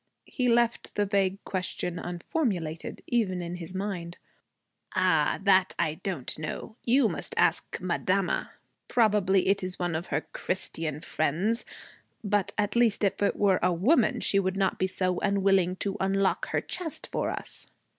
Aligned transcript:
He 0.25 0.49
left 0.49 0.95
the 0.95 1.05
vague 1.05 1.43
question 1.43 1.99
unformulated, 1.99 3.03
even 3.05 3.39
in 3.43 3.57
his 3.57 3.75
mind. 3.75 4.17
'Ah, 4.95 5.39
that 5.43 5.75
I 5.77 5.99
don't 6.01 6.39
know. 6.39 6.75
You 6.83 7.07
must 7.07 7.35
ask 7.37 7.77
madama. 7.79 8.49
Probably 8.87 9.47
it 9.47 9.61
is 9.61 9.77
one 9.77 9.93
of 9.93 10.07
her 10.07 10.21
Christian 10.33 11.01
friends. 11.01 11.65
But 12.23 12.51
at 12.57 12.75
least 12.75 13.03
if 13.03 13.21
it 13.21 13.35
were 13.35 13.59
a 13.61 13.71
woman 13.71 14.21
she 14.21 14.39
would 14.39 14.57
not 14.57 14.79
be 14.79 14.87
so 14.87 15.19
unwilling 15.19 15.75
to 15.75 15.97
unlock 15.99 16.47
her 16.47 16.61
chest 16.61 17.05
for 17.11 17.29
us!' 17.29 17.67